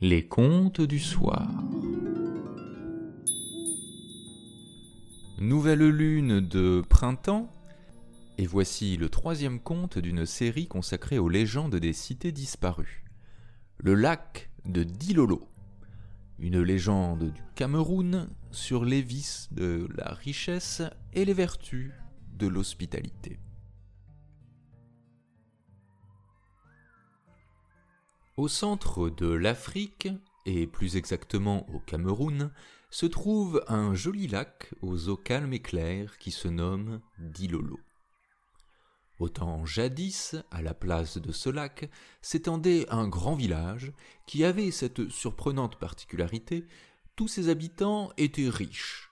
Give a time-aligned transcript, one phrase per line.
[0.00, 1.50] Les contes du soir.
[5.40, 7.52] Nouvelle lune de printemps,
[8.38, 13.02] et voici le troisième conte d'une série consacrée aux légendes des cités disparues.
[13.78, 15.48] Le lac de Dilolo,
[16.38, 20.80] une légende du Cameroun sur les vices de la richesse
[21.12, 21.90] et les vertus
[22.34, 23.40] de l'hospitalité.
[28.38, 30.06] Au centre de l'Afrique,
[30.46, 32.52] et plus exactement au Cameroun,
[32.88, 37.80] se trouve un joli lac aux eaux calmes et claires qui se nomme Dilolo.
[39.18, 41.90] Autant jadis, à la place de ce lac,
[42.22, 43.92] s'étendait un grand village
[44.24, 46.64] qui avait cette surprenante particularité,
[47.16, 49.07] tous ses habitants étaient riches,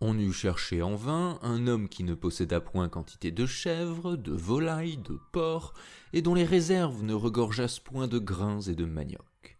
[0.00, 4.32] on eût cherché en vain un homme qui ne possédât point quantité de chèvres, de
[4.32, 5.74] volailles, de porcs,
[6.12, 9.58] et dont les réserves ne regorgeassent point de grains et de manioc.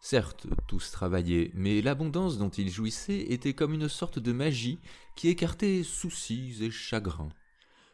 [0.00, 4.78] Certes, tous travaillaient, mais l'abondance dont ils jouissaient était comme une sorte de magie
[5.16, 7.32] qui écartait soucis et chagrins.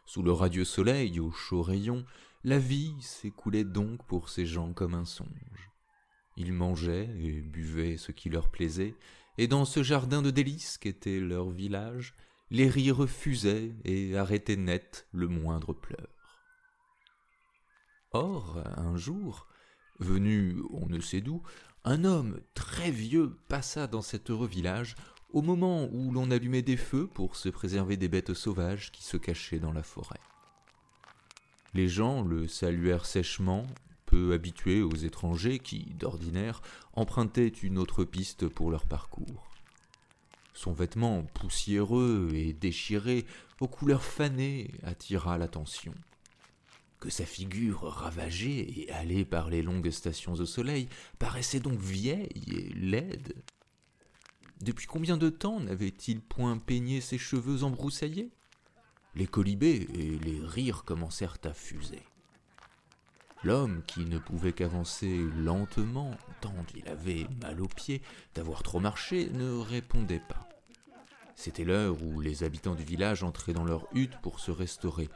[0.05, 2.05] Sous le radieux soleil, aux chauds rayons,
[2.45, 5.71] la vie s'écoulait donc pour ces gens comme un songe.
[6.37, 8.95] Ils mangeaient et buvaient ce qui leur plaisait,
[9.39, 12.15] et dans ce jardin de délices qu'était leur village,
[12.51, 16.09] les rires refusaient et arrêtaient net le moindre pleur.
[18.13, 19.47] Or, un jour,
[19.99, 21.43] venu on ne sait d'où,
[21.85, 24.95] un homme très vieux passa dans cet heureux village
[25.31, 29.17] au moment où l'on allumait des feux pour se préserver des bêtes sauvages qui se
[29.17, 30.21] cachaient dans la forêt.
[31.75, 33.67] Les gens le saluèrent sèchement
[34.13, 36.61] peu habitués aux étrangers qui, d'ordinaire,
[36.93, 39.51] empruntaient une autre piste pour leur parcours.
[40.53, 43.25] Son vêtement poussiéreux et déchiré,
[43.61, 45.95] aux couleurs fanées, attira l'attention.
[47.01, 52.29] Que sa figure ravagée et allée par les longues stations au soleil paraissait donc vieille
[52.49, 53.35] et laide.
[54.61, 58.31] Depuis combien de temps n'avait-il point peigné ses cheveux embroussaillés?
[59.15, 62.03] Les colibés et les rires commencèrent à fuser.
[63.45, 68.01] L'homme, qui ne pouvait qu'avancer lentement, tant il avait mal aux pieds
[68.35, 70.49] d'avoir trop marché, ne répondait pas.
[71.35, 75.09] C'était l'heure où les habitants du village entraient dans leur hutte pour se restaurer.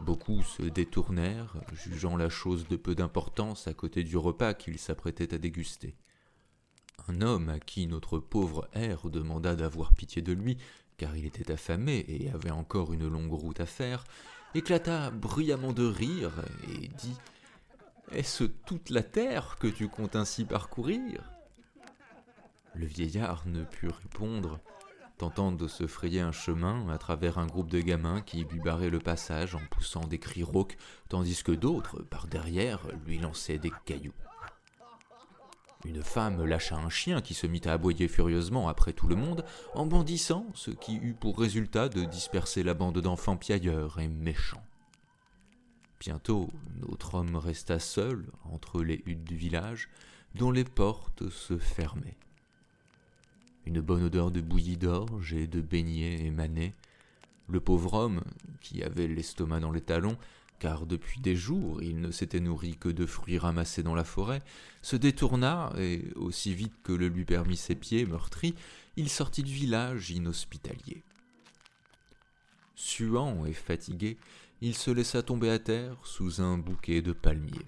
[0.00, 5.34] Beaucoup se détournèrent, jugeant la chose de peu d'importance à côté du repas qu'ils s'apprêtaient
[5.34, 5.94] à déguster.
[7.06, 10.58] Un homme à qui notre pauvre hère demanda d'avoir pitié de lui,
[10.96, 14.04] car il était affamé et avait encore une longue route à faire,
[14.54, 16.32] éclata bruyamment de rire
[16.68, 17.16] et dit
[18.12, 21.22] est-ce toute la terre que tu comptes ainsi parcourir?
[22.74, 24.60] Le vieillard ne put répondre,
[25.18, 28.90] tentant de se frayer un chemin à travers un groupe de gamins qui lui barraient
[28.90, 30.76] le passage en poussant des cris rauques,
[31.08, 34.14] tandis que d'autres, par derrière, lui lançaient des cailloux.
[35.84, 39.44] Une femme lâcha un chien qui se mit à aboyer furieusement après tout le monde,
[39.74, 44.67] en bondissant, ce qui eut pour résultat de disperser la bande d'enfants piailleurs et méchants.
[46.00, 46.48] Bientôt,
[46.88, 49.88] notre homme resta seul entre les huttes du village,
[50.34, 52.16] dont les portes se fermaient.
[53.66, 56.74] Une bonne odeur de bouillie d'orge et de beignets émanait.
[57.48, 58.22] Le pauvre homme,
[58.60, 60.16] qui avait l'estomac dans les talons,
[60.58, 64.42] car depuis des jours il ne s'était nourri que de fruits ramassés dans la forêt,
[64.82, 68.54] se détourna, et aussi vite que le lui permit ses pieds meurtris,
[68.96, 71.02] il sortit du village inhospitalier.
[72.74, 74.18] Suant et fatigué,
[74.60, 77.66] il se laissa tomber à terre sous un bouquet de palmiers.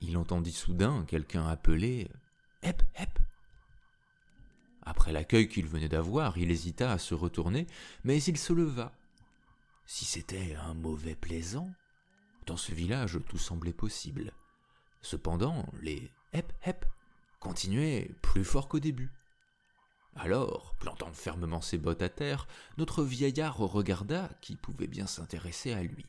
[0.00, 2.08] Il entendit soudain quelqu'un appeler
[2.62, 3.18] Hep, hep.
[4.82, 7.66] Après l'accueil qu'il venait d'avoir, il hésita à se retourner,
[8.04, 8.92] mais il se leva.
[9.86, 11.70] Si c'était un mauvais plaisant,
[12.46, 14.32] dans ce village tout semblait possible.
[15.02, 16.84] Cependant, les hep hep
[17.40, 19.10] continuaient plus fort qu'au début.
[20.16, 25.82] Alors, plantant fermement ses bottes à terre, notre vieillard regarda qui pouvait bien s'intéresser à
[25.82, 26.06] lui.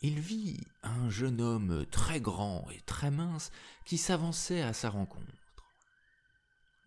[0.00, 3.50] Il vit un jeune homme très grand et très mince
[3.84, 5.26] qui s'avançait à sa rencontre.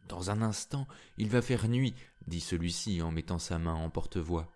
[0.08, 0.88] Dans un instant,
[1.18, 1.94] il va faire nuit,
[2.28, 4.52] dit celui-ci en mettant sa main en porte-voix.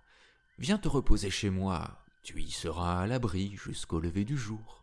[0.58, 4.82] Viens te reposer chez moi, tu y seras à l'abri jusqu'au lever du jour.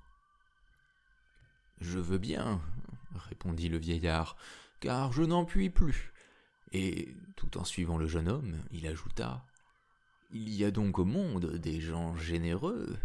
[1.81, 2.61] Je veux bien,
[3.29, 4.37] répondit le vieillard,
[4.81, 6.12] car je n'en puis plus.
[6.73, 9.45] Et, tout en suivant le jeune homme, il ajouta
[10.33, 12.97] Il y a donc au monde des gens généreux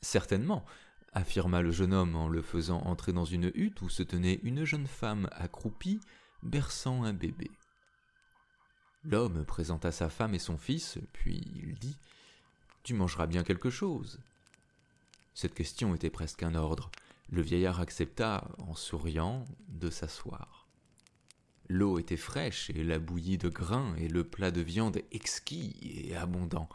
[0.00, 0.64] Certainement,
[1.12, 4.64] affirma le jeune homme en le faisant entrer dans une hutte où se tenait une
[4.64, 6.00] jeune femme accroupie,
[6.42, 7.50] berçant un bébé.
[9.02, 11.96] L'homme présenta sa femme et son fils, puis il dit
[12.82, 14.20] Tu mangeras bien quelque chose.
[15.32, 16.90] Cette question était presque un ordre.
[17.30, 20.55] Le vieillard accepta, en souriant, de s'asseoir.
[21.68, 26.14] L'eau était fraîche et la bouillie de grains et le plat de viande exquis et
[26.14, 26.68] abondant.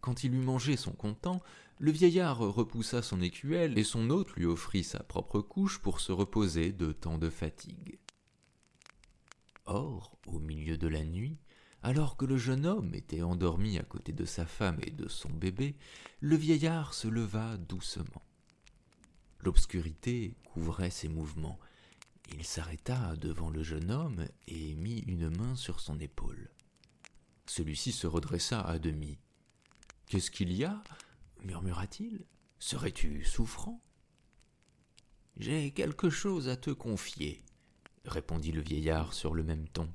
[0.00, 1.42] Quand il eut mangé son content,
[1.78, 6.12] le vieillard repoussa son écuelle et son hôte lui offrit sa propre couche pour se
[6.12, 7.98] reposer de tant de fatigue.
[9.66, 11.38] Or, au milieu de la nuit,
[11.82, 15.30] alors que le jeune homme était endormi à côté de sa femme et de son
[15.30, 15.76] bébé,
[16.20, 18.22] le vieillard se leva doucement.
[19.40, 21.58] L'obscurité couvrait ses mouvements.
[22.36, 26.50] Il s'arrêta devant le jeune homme et mit une main sur son épaule.
[27.46, 29.20] Celui-ci se redressa à demi.
[30.08, 30.82] Qu'est-ce qu'il y a?
[31.44, 32.26] murmura-t-il.
[32.58, 33.80] Serais-tu souffrant
[35.36, 37.44] J'ai quelque chose à te confier,
[38.04, 39.88] répondit le vieillard sur le même ton.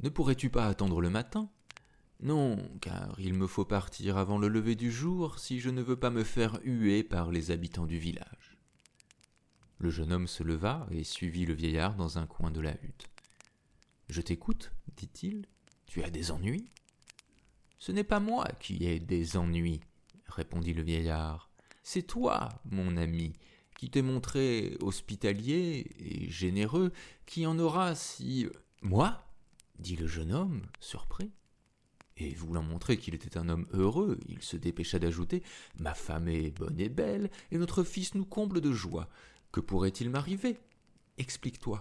[0.00, 1.48] Ne pourrais-tu pas attendre le matin
[2.18, 6.00] Non, car il me faut partir avant le lever du jour si je ne veux
[6.00, 8.47] pas me faire huer par les habitants du village.
[9.78, 13.08] Le jeune homme se leva et suivit le vieillard dans un coin de la hutte.
[14.08, 15.46] Je t'écoute, dit-il.
[15.86, 16.70] Tu as des ennuis
[17.78, 19.80] Ce n'est pas moi qui ai des ennuis,
[20.26, 21.50] répondit le vieillard.
[21.82, 23.32] C'est toi, mon ami,
[23.78, 26.92] qui t'es montré hospitalier et généreux,
[27.24, 28.46] qui en aura si.
[28.82, 29.24] Moi?
[29.78, 31.30] dit le jeune homme, surpris.
[32.16, 35.44] Et voulant montrer qu'il était un homme heureux, il se dépêcha d'ajouter
[35.78, 39.08] Ma femme est bonne et belle, et notre fils nous comble de joie.
[39.52, 40.58] Que pourrait-il m'arriver?
[41.16, 41.80] Explique-toi.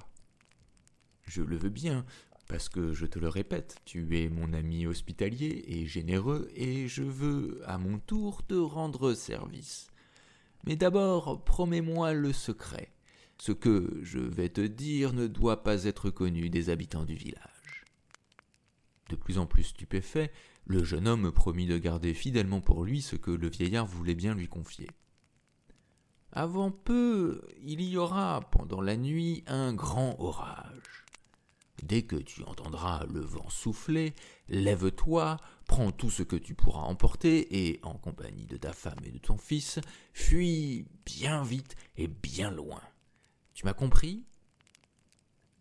[1.23, 2.05] Je le veux bien,
[2.47, 7.03] parce que je te le répète, tu es mon ami hospitalier et généreux, et je
[7.03, 9.87] veux, à mon tour, te rendre service.
[10.65, 12.93] Mais d'abord, promets-moi le secret.
[13.37, 17.85] Ce que je vais te dire ne doit pas être connu des habitants du village.
[19.09, 20.31] De plus en plus stupéfait,
[20.65, 24.33] le jeune homme promit de garder fidèlement pour lui ce que le vieillard voulait bien
[24.33, 24.87] lui confier.
[26.31, 31.05] Avant peu, il y aura pendant la nuit un grand orage.
[31.83, 34.13] Dès que tu entendras le vent souffler,
[34.49, 35.37] lève-toi,
[35.67, 39.19] prends tout ce que tu pourras emporter et, en compagnie de ta femme et de
[39.19, 39.79] ton fils,
[40.13, 42.81] fuis bien vite et bien loin.
[43.53, 44.25] Tu m'as compris?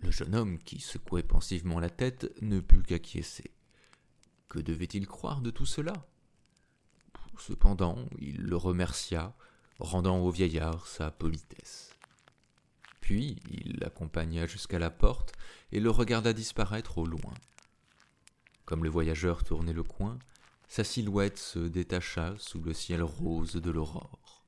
[0.00, 3.50] Le jeune homme, qui secouait pensivement la tête, ne put qu'acquiescer.
[4.48, 5.92] Que devait-il croire de tout cela?
[7.38, 9.34] Cependant, il le remercia,
[9.78, 11.90] rendant au vieillard sa politesse.
[13.00, 15.32] Puis il l'accompagna jusqu'à la porte
[15.72, 17.34] et le regarda disparaître au loin.
[18.64, 20.18] Comme le voyageur tournait le coin,
[20.68, 24.44] sa silhouette se détacha sous le ciel rose de l'aurore.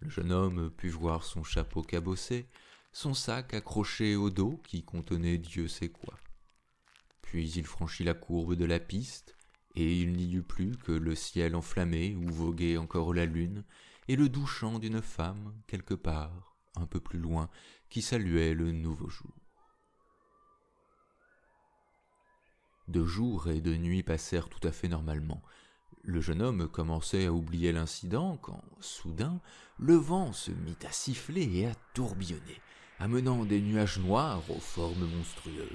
[0.00, 2.48] Le jeune homme put voir son chapeau cabossé,
[2.92, 6.14] son sac accroché au dos qui contenait Dieu sait quoi.
[7.20, 9.36] Puis il franchit la courbe de la piste,
[9.74, 13.64] et il n'y eut plus que le ciel enflammé où voguait encore la lune,
[14.08, 17.48] et le doux chant d'une femme quelque part, un peu plus loin,
[17.90, 19.34] qui saluait le nouveau jour.
[22.88, 25.42] De jours et de nuits passèrent tout à fait normalement.
[26.02, 29.40] Le jeune homme commençait à oublier l'incident quand, soudain,
[29.78, 32.62] le vent se mit à siffler et à tourbillonner,
[32.98, 35.68] amenant des nuages noirs aux formes monstrueuses.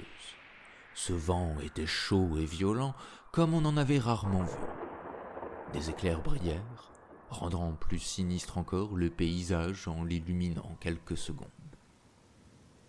[0.94, 2.94] Ce vent était chaud et violent
[3.30, 4.58] comme on en avait rarement vu.
[5.72, 6.93] Des éclairs brillèrent,
[7.34, 11.48] rendant plus sinistre encore le paysage en l'illuminant quelques secondes.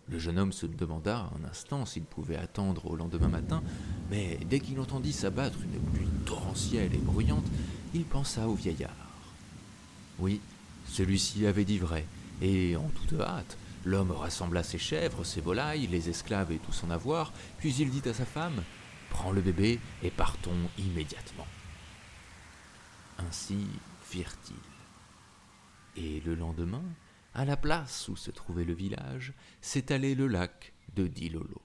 [0.08, 3.64] Le jeune homme se demanda un instant s'il pouvait attendre au lendemain matin,
[4.12, 7.46] mais dès qu'il entendit s'abattre une pluie torrentielle et bruyante,
[7.96, 8.92] il pensa au vieillard.
[10.20, 10.42] Oui,
[10.88, 12.06] celui-ci avait dit vrai,
[12.42, 16.92] et en toute hâte, l'homme rassembla ses chèvres, ses volailles, les esclaves et tout son
[16.92, 18.64] avoir, puis il dit à sa femme
[19.10, 21.48] Prends le bébé et partons immédiatement.
[23.18, 23.68] Ainsi
[25.96, 26.84] Et le lendemain,
[27.34, 31.62] à la place où se trouvait le village, s'étalait le lac de Dilolo.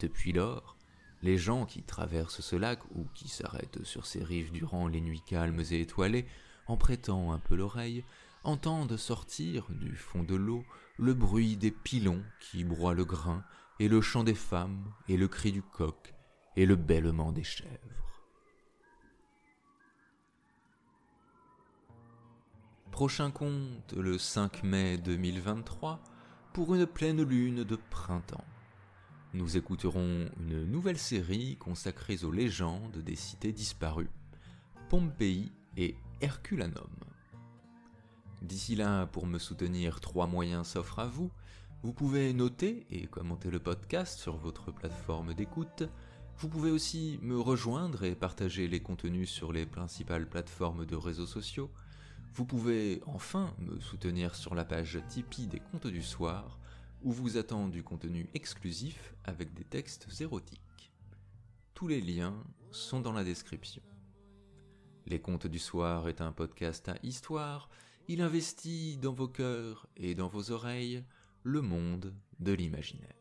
[0.00, 0.76] Depuis lors,
[1.22, 5.22] les gens qui traversent ce lac ou qui s'arrêtent sur ses rives durant les nuits
[5.26, 6.26] calmes et étoilées,
[6.66, 8.04] en prêtant un peu l'oreille,
[8.44, 10.64] entendent sortir du fond de l'eau
[10.98, 13.44] le bruit des pilons qui broient le grain,
[13.80, 16.14] et le chant des femmes, et le cri du coq,
[16.56, 18.07] et le bêlement des chèvres.
[22.98, 26.00] Prochain compte le 5 mai 2023
[26.52, 28.44] pour une pleine lune de printemps.
[29.34, 34.10] Nous écouterons une nouvelle série consacrée aux légendes des cités disparues,
[34.88, 36.90] Pompéi et Herculanum.
[38.42, 41.30] D'ici là, pour me soutenir, trois moyens s'offrent à vous.
[41.84, 45.84] Vous pouvez noter et commenter le podcast sur votre plateforme d'écoute.
[46.38, 51.26] Vous pouvez aussi me rejoindre et partager les contenus sur les principales plateformes de réseaux
[51.26, 51.70] sociaux.
[52.34, 56.58] Vous pouvez enfin me soutenir sur la page Tipeee des Contes du Soir,
[57.02, 60.92] où vous attend du contenu exclusif avec des textes érotiques.
[61.74, 62.34] Tous les liens
[62.70, 63.82] sont dans la description.
[65.06, 67.68] Les Contes du Soir est un podcast à histoire,
[68.08, 71.04] il investit dans vos cœurs et dans vos oreilles
[71.42, 73.17] le monde de l'imaginaire.